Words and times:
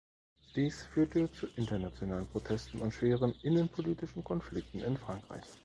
Dies 0.55 0.81
führte 0.81 1.31
zu 1.31 1.45
internationalen 1.57 2.25
Protesten 2.25 2.79
und 2.79 2.91
schweren 2.91 3.35
innenpolitischen 3.43 4.23
Konflikten 4.23 4.79
in 4.79 4.97
Frankreich. 4.97 5.43